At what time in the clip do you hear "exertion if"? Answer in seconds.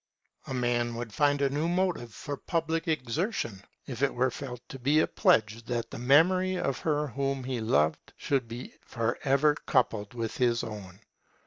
2.87-4.01